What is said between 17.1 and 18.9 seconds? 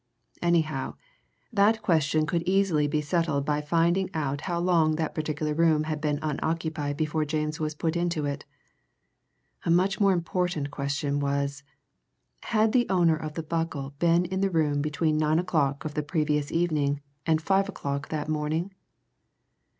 and five o'clock that morning?